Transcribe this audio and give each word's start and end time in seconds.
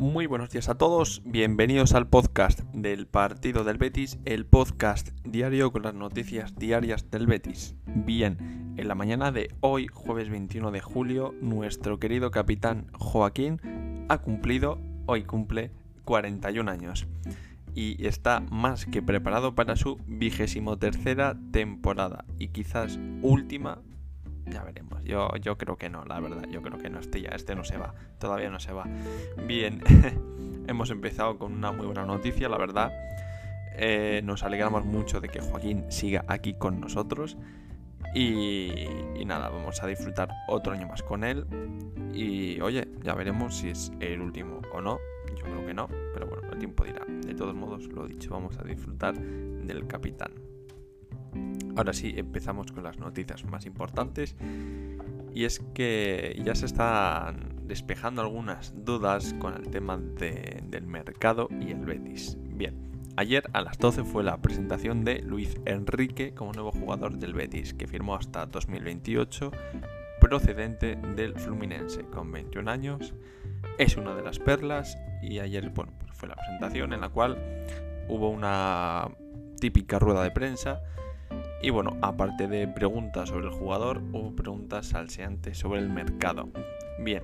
Muy 0.00 0.24
buenos 0.24 0.48
días 0.48 0.70
a 0.70 0.78
todos, 0.78 1.20
bienvenidos 1.26 1.92
al 1.92 2.08
podcast 2.08 2.60
del 2.72 3.06
partido 3.06 3.64
del 3.64 3.76
Betis, 3.76 4.18
el 4.24 4.46
podcast 4.46 5.10
diario 5.24 5.72
con 5.72 5.82
las 5.82 5.92
noticias 5.92 6.56
diarias 6.56 7.10
del 7.10 7.26
Betis. 7.26 7.76
Bien, 7.84 8.72
en 8.78 8.88
la 8.88 8.94
mañana 8.94 9.30
de 9.30 9.54
hoy, 9.60 9.88
jueves 9.88 10.30
21 10.30 10.70
de 10.70 10.80
julio, 10.80 11.34
nuestro 11.42 11.98
querido 11.98 12.30
capitán 12.30 12.86
Joaquín 12.94 13.60
ha 14.08 14.16
cumplido, 14.22 14.78
hoy 15.04 15.24
cumple 15.24 15.70
41 16.06 16.70
años 16.70 17.06
y 17.74 18.06
está 18.06 18.40
más 18.50 18.86
que 18.86 19.02
preparado 19.02 19.54
para 19.54 19.76
su 19.76 19.98
vigésimo 20.06 20.78
tercera 20.78 21.36
temporada 21.52 22.24
y 22.38 22.48
quizás 22.48 22.98
última 23.20 23.82
ya 24.50 24.62
veremos. 24.64 25.02
Yo, 25.04 25.34
yo 25.36 25.56
creo 25.56 25.76
que 25.76 25.88
no, 25.88 26.04
la 26.04 26.20
verdad. 26.20 26.44
Yo 26.50 26.62
creo 26.62 26.78
que 26.78 26.90
no. 26.90 26.98
Este 27.00 27.20
ya, 27.20 27.30
este 27.30 27.54
no 27.54 27.64
se 27.64 27.76
va. 27.76 27.94
Todavía 28.18 28.50
no 28.50 28.60
se 28.60 28.72
va. 28.72 28.84
Bien, 29.46 29.82
hemos 30.66 30.90
empezado 30.90 31.38
con 31.38 31.52
una 31.52 31.72
muy 31.72 31.86
buena 31.86 32.04
noticia, 32.04 32.48
la 32.48 32.58
verdad. 32.58 32.92
Eh, 33.76 34.20
nos 34.24 34.42
alegramos 34.42 34.84
mucho 34.84 35.20
de 35.20 35.28
que 35.28 35.40
Joaquín 35.40 35.90
siga 35.90 36.24
aquí 36.28 36.54
con 36.54 36.80
nosotros. 36.80 37.36
Y, 38.14 38.72
y, 39.14 39.24
nada, 39.24 39.48
vamos 39.50 39.82
a 39.82 39.86
disfrutar 39.86 40.30
otro 40.48 40.72
año 40.72 40.88
más 40.88 41.02
con 41.02 41.22
él. 41.22 41.46
Y 42.12 42.60
oye, 42.60 42.88
ya 43.02 43.14
veremos 43.14 43.56
si 43.56 43.70
es 43.70 43.92
el 44.00 44.20
último 44.20 44.60
o 44.72 44.80
no. 44.80 44.98
Yo 45.36 45.44
creo 45.44 45.64
que 45.64 45.74
no, 45.74 45.88
pero 46.12 46.26
bueno, 46.26 46.50
el 46.52 46.58
tiempo 46.58 46.84
dirá. 46.84 47.04
De 47.06 47.34
todos 47.34 47.54
modos, 47.54 47.86
lo 47.86 48.06
dicho, 48.06 48.30
vamos 48.30 48.58
a 48.58 48.64
disfrutar 48.64 49.14
del 49.16 49.86
capitán. 49.86 50.49
Ahora 51.80 51.94
sí, 51.94 52.12
empezamos 52.14 52.72
con 52.72 52.84
las 52.84 52.98
noticias 52.98 53.42
más 53.46 53.64
importantes. 53.64 54.36
Y 55.32 55.44
es 55.46 55.60
que 55.72 56.38
ya 56.44 56.54
se 56.54 56.66
están 56.66 57.66
despejando 57.66 58.20
algunas 58.20 58.74
dudas 58.84 59.34
con 59.38 59.54
el 59.54 59.70
tema 59.70 59.96
del 59.96 60.86
mercado 60.86 61.48
y 61.58 61.70
el 61.70 61.86
Betis. 61.86 62.36
Bien, 62.38 62.76
ayer 63.16 63.48
a 63.54 63.62
las 63.62 63.78
12 63.78 64.04
fue 64.04 64.22
la 64.22 64.36
presentación 64.42 65.04
de 65.04 65.22
Luis 65.22 65.56
Enrique 65.64 66.34
como 66.34 66.52
nuevo 66.52 66.70
jugador 66.70 67.16
del 67.16 67.32
Betis, 67.32 67.72
que 67.72 67.86
firmó 67.86 68.14
hasta 68.14 68.44
2028, 68.44 69.50
procedente 70.20 70.96
del 71.16 71.34
Fluminense, 71.34 72.02
con 72.02 72.30
21 72.30 72.70
años. 72.70 73.14
Es 73.78 73.96
una 73.96 74.14
de 74.14 74.22
las 74.22 74.38
perlas 74.38 74.98
y 75.22 75.38
ayer 75.38 75.70
bueno, 75.70 75.94
pues 75.98 76.12
fue 76.12 76.28
la 76.28 76.34
presentación 76.34 76.92
en 76.92 77.00
la 77.00 77.08
cual 77.08 77.38
hubo 78.06 78.28
una 78.28 79.08
típica 79.58 79.98
rueda 79.98 80.22
de 80.22 80.30
prensa 80.30 80.82
y 81.62 81.70
bueno, 81.70 81.96
aparte 82.00 82.48
de 82.48 82.66
preguntas 82.68 83.28
sobre 83.28 83.46
el 83.46 83.52
jugador, 83.52 84.02
hubo 84.12 84.34
preguntas 84.34 84.86
salseantes 84.86 85.58
sobre 85.58 85.80
el 85.80 85.90
mercado. 85.90 86.48
Bien, 86.98 87.22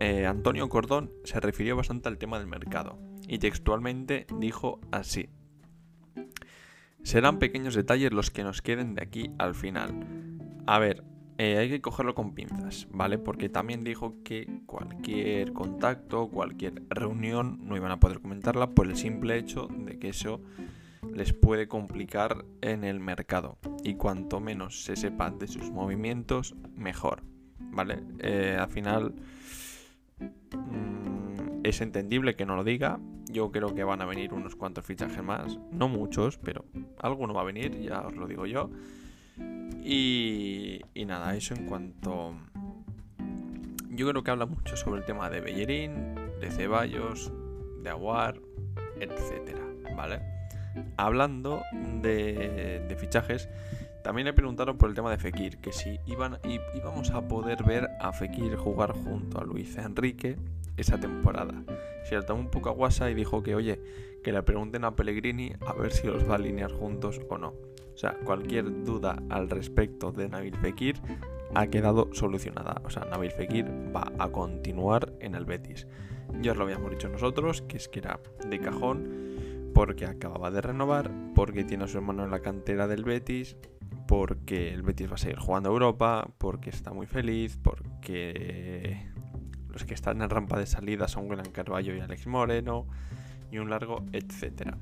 eh, 0.00 0.26
Antonio 0.26 0.68
Cordón 0.68 1.12
se 1.24 1.40
refirió 1.40 1.76
bastante 1.76 2.08
al 2.08 2.18
tema 2.18 2.38
del 2.38 2.48
mercado 2.48 2.98
y 3.26 3.38
textualmente 3.38 4.26
dijo 4.38 4.80
así. 4.90 5.28
Serán 7.02 7.38
pequeños 7.38 7.74
detalles 7.74 8.12
los 8.12 8.30
que 8.30 8.42
nos 8.42 8.62
queden 8.62 8.94
de 8.94 9.02
aquí 9.02 9.30
al 9.38 9.54
final. 9.54 9.94
A 10.66 10.78
ver, 10.78 11.04
eh, 11.38 11.56
hay 11.56 11.68
que 11.68 11.80
cogerlo 11.80 12.16
con 12.16 12.34
pinzas, 12.34 12.88
¿vale? 12.90 13.16
Porque 13.16 13.48
también 13.48 13.84
dijo 13.84 14.16
que 14.24 14.62
cualquier 14.66 15.52
contacto, 15.52 16.28
cualquier 16.28 16.82
reunión 16.90 17.60
no 17.62 17.76
iban 17.76 17.92
a 17.92 18.00
poder 18.00 18.20
comentarla 18.20 18.70
por 18.70 18.88
el 18.88 18.96
simple 18.96 19.38
hecho 19.38 19.68
de 19.70 20.00
que 20.00 20.08
eso 20.08 20.42
les 21.14 21.32
puede 21.32 21.68
complicar 21.68 22.44
en 22.60 22.84
el 22.84 23.00
mercado 23.00 23.58
y 23.84 23.94
cuanto 23.94 24.40
menos 24.40 24.84
se 24.84 24.96
sepa 24.96 25.30
de 25.30 25.48
sus 25.48 25.70
movimientos, 25.70 26.54
mejor. 26.74 27.22
¿Vale? 27.58 28.02
Eh, 28.18 28.56
al 28.58 28.68
final 28.68 29.14
mm, 30.52 31.60
es 31.64 31.80
entendible 31.80 32.36
que 32.36 32.46
no 32.46 32.56
lo 32.56 32.64
diga. 32.64 32.98
Yo 33.30 33.50
creo 33.52 33.74
que 33.74 33.84
van 33.84 34.00
a 34.00 34.06
venir 34.06 34.32
unos 34.32 34.56
cuantos 34.56 34.84
fichajes 34.84 35.22
más. 35.22 35.58
No 35.70 35.88
muchos, 35.88 36.38
pero 36.38 36.64
alguno 36.98 37.34
va 37.34 37.42
a 37.42 37.44
venir, 37.44 37.78
ya 37.80 38.00
os 38.00 38.16
lo 38.16 38.26
digo 38.26 38.46
yo. 38.46 38.70
Y, 39.84 40.80
nada, 41.06 41.34
eso 41.36 41.54
en 41.54 41.66
cuanto... 41.66 42.34
Yo 43.90 44.08
creo 44.08 44.22
que 44.22 44.30
habla 44.30 44.46
mucho 44.46 44.76
sobre 44.76 45.00
el 45.00 45.06
tema 45.06 45.28
de 45.28 45.40
Bellerín, 45.40 46.14
de 46.40 46.50
Ceballos, 46.50 47.32
de 47.82 47.90
Aguar, 47.90 48.40
etcétera, 49.00 49.64
¿vale? 49.96 50.37
Hablando 50.96 51.62
de, 52.02 52.96
fichajes, 52.98 53.48
también 54.02 54.26
le 54.26 54.32
preguntaron 54.32 54.78
por 54.78 54.88
el 54.88 54.94
tema 54.94 55.10
de 55.10 55.18
Fekir, 55.18 55.58
que 55.58 55.72
si 55.72 56.00
iban, 56.06 56.38
íbamos 56.74 57.10
a 57.10 57.26
poder 57.28 57.62
ver 57.64 57.88
a 58.00 58.12
Fekir 58.12 58.56
jugar 58.56 58.92
junto 58.92 59.40
a 59.40 59.44
Luis 59.44 59.76
Enrique 59.76 60.36
esa 60.76 60.98
temporada. 60.98 61.54
Se 62.04 62.18
le 62.18 62.32
un 62.32 62.48
poco 62.48 62.86
a 62.86 63.10
y 63.10 63.14
dijo 63.14 63.42
que, 63.42 63.54
oye, 63.54 63.80
que 64.22 64.32
le 64.32 64.42
pregunten 64.42 64.84
a 64.84 64.96
Pellegrini 64.96 65.52
a 65.66 65.74
ver 65.74 65.92
si 65.92 66.06
los 66.06 66.28
va 66.28 66.32
a 66.32 66.36
alinear 66.36 66.72
juntos 66.72 67.20
o 67.28 67.38
no. 67.38 67.48
O 67.48 68.00
sea, 68.00 68.14
cualquier 68.24 68.84
duda 68.84 69.16
al 69.28 69.50
respecto 69.50 70.12
de 70.12 70.28
Nabil 70.28 70.56
Fekir 70.56 71.00
ha 71.54 71.66
quedado 71.66 72.08
solucionada. 72.14 72.80
O 72.84 72.90
sea, 72.90 73.04
Nabil 73.04 73.32
Fekir 73.32 73.66
va 73.94 74.12
a 74.18 74.30
continuar 74.30 75.12
en 75.20 75.34
el 75.34 75.44
Betis. 75.44 75.86
Ya 76.40 76.52
os 76.52 76.58
lo 76.58 76.64
habíamos 76.64 76.90
dicho 76.90 77.08
nosotros, 77.08 77.62
que 77.62 77.76
es 77.76 77.88
que 77.88 77.98
era 77.98 78.20
de 78.46 78.60
cajón 78.60 79.37
porque 79.78 80.06
acababa 80.06 80.50
de 80.50 80.60
renovar, 80.60 81.08
porque 81.36 81.62
tiene 81.62 81.84
a 81.84 81.86
su 81.86 81.98
hermano 81.98 82.24
en 82.24 82.32
la 82.32 82.40
cantera 82.40 82.88
del 82.88 83.04
Betis, 83.04 83.56
porque 84.08 84.74
el 84.74 84.82
Betis 84.82 85.08
va 85.08 85.14
a 85.14 85.18
seguir 85.18 85.38
jugando 85.38 85.68
a 85.68 85.72
Europa, 85.72 86.28
porque 86.36 86.68
está 86.68 86.92
muy 86.92 87.06
feliz, 87.06 87.56
porque 87.62 89.06
los 89.68 89.84
que 89.84 89.94
están 89.94 90.20
en 90.20 90.30
rampa 90.30 90.58
de 90.58 90.66
salida 90.66 91.06
son 91.06 91.30
William 91.30 91.52
Carballo 91.52 91.94
y 91.94 92.00
Alex 92.00 92.26
Moreno, 92.26 92.88
y 93.52 93.58
un 93.58 93.70
largo 93.70 94.04
etcétera. 94.10 94.76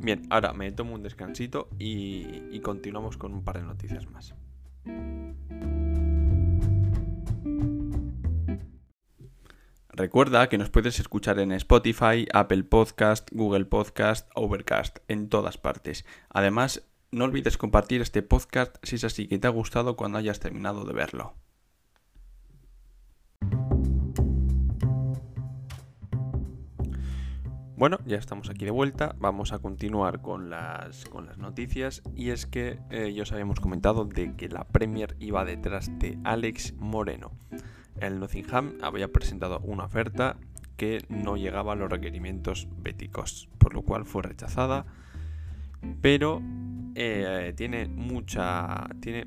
Bien, 0.00 0.22
ahora 0.28 0.52
me 0.52 0.72
tomo 0.72 0.96
un 0.96 1.04
descansito 1.04 1.68
y 1.78 2.58
continuamos 2.64 3.16
con 3.16 3.32
un 3.32 3.44
par 3.44 3.60
de 3.60 3.62
noticias 3.64 4.10
más. 4.10 4.34
Recuerda 9.96 10.48
que 10.48 10.58
nos 10.58 10.70
puedes 10.70 10.98
escuchar 10.98 11.38
en 11.38 11.52
Spotify, 11.52 12.26
Apple 12.32 12.64
Podcast, 12.64 13.28
Google 13.30 13.66
Podcast, 13.66 14.28
Overcast, 14.34 14.98
en 15.06 15.28
todas 15.28 15.56
partes. 15.56 16.04
Además, 16.30 16.84
no 17.12 17.26
olvides 17.26 17.56
compartir 17.56 18.00
este 18.00 18.20
podcast 18.22 18.74
si 18.82 18.96
es 18.96 19.04
así 19.04 19.28
que 19.28 19.38
te 19.38 19.46
ha 19.46 19.50
gustado 19.50 19.94
cuando 19.94 20.18
hayas 20.18 20.40
terminado 20.40 20.84
de 20.84 20.94
verlo. 20.94 21.34
Bueno, 27.76 27.98
ya 28.04 28.16
estamos 28.16 28.50
aquí 28.50 28.64
de 28.64 28.72
vuelta, 28.72 29.14
vamos 29.20 29.52
a 29.52 29.60
continuar 29.60 30.22
con 30.22 30.50
las, 30.50 31.04
con 31.04 31.26
las 31.26 31.38
noticias 31.38 32.02
y 32.16 32.30
es 32.30 32.46
que 32.46 32.80
eh, 32.90 33.12
ya 33.14 33.22
os 33.22 33.30
habíamos 33.30 33.60
comentado 33.60 34.06
de 34.06 34.34
que 34.34 34.48
la 34.48 34.64
Premier 34.66 35.14
iba 35.20 35.44
detrás 35.44 35.96
de 36.00 36.18
Alex 36.24 36.74
Moreno 36.78 37.30
el 38.00 38.20
Nottingham 38.20 38.74
había 38.82 39.08
presentado 39.08 39.60
una 39.60 39.84
oferta 39.84 40.36
que 40.76 41.04
no 41.08 41.36
llegaba 41.36 41.72
a 41.72 41.76
los 41.76 41.90
requerimientos 41.90 42.68
béticos, 42.78 43.48
por 43.58 43.74
lo 43.74 43.82
cual 43.82 44.04
fue 44.04 44.22
rechazada. 44.22 44.86
Pero 46.00 46.42
eh, 46.94 47.52
tiene 47.56 47.86
mucha. 47.86 48.86
tiene. 49.00 49.26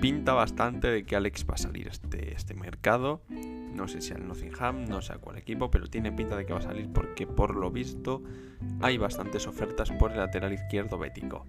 pinta 0.00 0.32
bastante 0.32 0.88
de 0.88 1.04
que 1.04 1.16
Alex 1.16 1.44
va 1.48 1.54
a 1.54 1.58
salir 1.58 1.88
este, 1.88 2.32
este 2.32 2.54
mercado. 2.54 3.22
No 3.28 3.86
sé 3.88 4.00
si 4.00 4.12
al 4.12 4.26
Nottingham, 4.26 4.86
no 4.86 5.00
sé 5.00 5.12
a 5.12 5.18
cuál 5.18 5.38
equipo, 5.38 5.70
pero 5.70 5.86
tiene 5.86 6.12
pinta 6.12 6.36
de 6.36 6.46
que 6.46 6.52
va 6.52 6.58
a 6.58 6.62
salir 6.62 6.88
porque 6.92 7.26
por 7.26 7.56
lo 7.56 7.70
visto 7.70 8.22
hay 8.80 8.98
bastantes 8.98 9.46
ofertas 9.46 9.90
por 9.92 10.12
el 10.12 10.18
lateral 10.18 10.52
izquierdo 10.52 10.98
bético. 10.98 11.46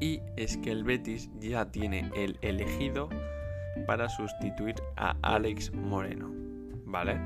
Y 0.00 0.20
es 0.36 0.56
que 0.58 0.70
el 0.70 0.84
Betis 0.84 1.30
ya 1.40 1.70
tiene 1.70 2.10
el 2.14 2.38
elegido 2.42 3.08
para 3.86 4.08
sustituir 4.08 4.76
a 4.96 5.16
Alex 5.22 5.72
Moreno, 5.72 6.30
¿vale? 6.86 7.20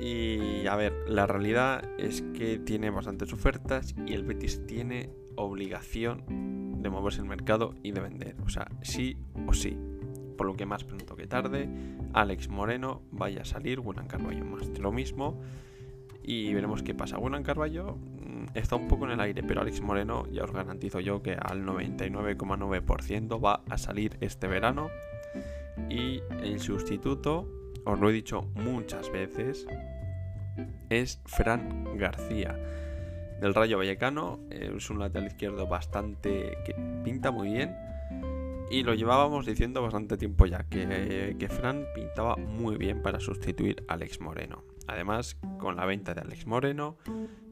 Y 0.00 0.66
a 0.66 0.74
ver, 0.76 0.92
la 1.06 1.26
realidad 1.26 1.84
es 1.98 2.22
que 2.34 2.58
tiene 2.58 2.90
bastantes 2.90 3.32
ofertas 3.32 3.94
y 4.06 4.14
el 4.14 4.24
Betis 4.24 4.66
tiene 4.66 5.10
obligación 5.36 6.82
de 6.82 6.90
moverse 6.90 7.20
el 7.20 7.28
mercado 7.28 7.74
y 7.82 7.92
de 7.92 8.00
vender. 8.00 8.36
O 8.44 8.48
sea, 8.48 8.68
sí 8.82 9.16
o 9.46 9.52
sí. 9.52 9.78
Por 10.36 10.46
lo 10.46 10.54
que 10.54 10.66
más 10.66 10.84
pronto 10.84 11.14
que 11.14 11.26
tarde, 11.26 11.68
Alex 12.14 12.48
Moreno 12.48 13.02
vaya 13.12 13.42
a 13.42 13.44
salir, 13.44 13.80
William 13.80 14.08
Carballo 14.08 14.44
más 14.44 14.72
de 14.72 14.80
lo 14.80 14.92
mismo. 14.92 15.40
Y 16.22 16.52
veremos 16.54 16.82
qué 16.82 16.94
pasa. 16.94 17.18
William 17.18 17.42
Carballo 17.42 17.98
está 18.54 18.76
un 18.76 18.88
poco 18.88 19.06
en 19.06 19.12
el 19.12 19.20
aire, 19.20 19.42
pero 19.42 19.60
Alex 19.60 19.80
Moreno 19.80 20.26
ya 20.30 20.44
os 20.44 20.52
garantizo 20.52 21.00
yo 21.00 21.22
que 21.22 21.32
al 21.32 21.64
99,9% 21.64 23.44
va 23.44 23.62
a 23.68 23.78
salir 23.78 24.16
este 24.20 24.46
verano. 24.46 24.90
Y 25.88 26.20
el 26.42 26.60
sustituto, 26.60 27.48
os 27.84 27.98
lo 27.98 28.10
he 28.10 28.12
dicho 28.12 28.42
muchas 28.54 29.10
veces, 29.10 29.66
es 30.90 31.20
Fran 31.24 31.96
García. 31.96 32.58
Del 33.40 33.54
Rayo 33.54 33.78
Vallecano, 33.78 34.40
es 34.50 34.88
un 34.90 35.00
lateral 35.00 35.26
izquierdo 35.26 35.66
bastante 35.66 36.58
que 36.64 36.74
pinta 37.02 37.30
muy 37.30 37.48
bien. 37.48 37.74
Y 38.70 38.84
lo 38.84 38.94
llevábamos 38.94 39.44
diciendo 39.44 39.82
bastante 39.82 40.16
tiempo 40.16 40.46
ya, 40.46 40.64
que, 40.64 41.36
que 41.38 41.48
Fran 41.48 41.84
pintaba 41.94 42.36
muy 42.36 42.76
bien 42.76 43.02
para 43.02 43.20
sustituir 43.20 43.84
a 43.88 43.94
Alex 43.94 44.20
Moreno. 44.20 44.64
Además, 44.86 45.36
con 45.58 45.76
la 45.76 45.84
venta 45.84 46.14
de 46.14 46.22
Alex 46.22 46.46
Moreno, 46.46 46.96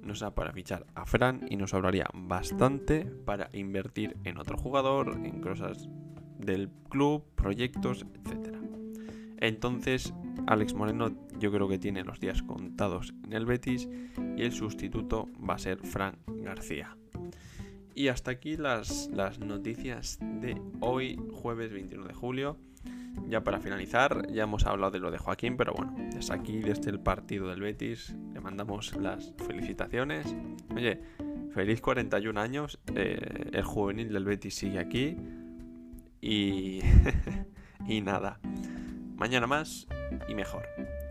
nos 0.02 0.20
da 0.20 0.34
para 0.34 0.52
fichar 0.52 0.86
a 0.94 1.06
Fran 1.06 1.46
y 1.48 1.56
nos 1.56 1.70
sobraría 1.70 2.08
bastante 2.14 3.04
para 3.04 3.50
invertir 3.52 4.16
en 4.24 4.38
otro 4.38 4.56
jugador, 4.56 5.20
en 5.24 5.40
cosas 5.40 5.88
del 6.38 6.70
club, 6.88 7.24
proyectos, 7.34 8.06
etc. 8.24 8.56
Entonces, 9.38 10.12
Alex 10.46 10.74
Moreno 10.74 11.10
yo 11.38 11.50
creo 11.50 11.68
que 11.68 11.78
tiene 11.78 12.04
los 12.04 12.20
días 12.20 12.42
contados 12.42 13.14
en 13.24 13.32
el 13.32 13.46
Betis 13.46 13.88
y 14.36 14.42
el 14.42 14.52
sustituto 14.52 15.28
va 15.48 15.54
a 15.54 15.58
ser 15.58 15.78
Fran 15.78 16.18
García. 16.26 16.96
Y 17.94 18.08
hasta 18.08 18.30
aquí 18.30 18.56
las, 18.56 19.10
las 19.12 19.38
noticias 19.40 20.18
de 20.20 20.60
hoy, 20.80 21.18
jueves 21.32 21.72
21 21.72 22.06
de 22.06 22.14
julio. 22.14 22.56
Ya 23.28 23.42
para 23.42 23.60
finalizar, 23.60 24.30
ya 24.32 24.44
hemos 24.44 24.64
hablado 24.66 24.92
de 24.92 25.00
lo 25.00 25.10
de 25.10 25.18
Joaquín, 25.18 25.56
pero 25.56 25.74
bueno, 25.74 25.94
desde 26.14 26.32
aquí, 26.32 26.60
desde 26.60 26.90
el 26.90 27.00
partido 27.00 27.48
del 27.48 27.60
Betis, 27.60 28.16
mandamos 28.40 28.96
las 28.96 29.32
felicitaciones. 29.46 30.34
Oye, 30.74 31.00
feliz 31.52 31.80
41 31.80 32.40
años, 32.40 32.78
eh, 32.94 33.50
el 33.52 33.64
juvenil 33.64 34.12
del 34.12 34.24
Betis 34.24 34.54
sigue 34.54 34.78
aquí. 34.78 35.16
Y, 36.20 36.80
y 37.88 38.00
nada, 38.00 38.40
mañana 39.16 39.46
más 39.46 39.86
y 40.28 40.34
mejor. 40.34 40.64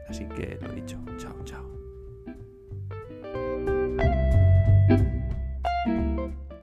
Así 0.07 0.25
que 0.25 0.57
lo 0.61 0.73
dicho, 0.73 0.97
chao, 1.17 1.43
chao. 1.43 1.68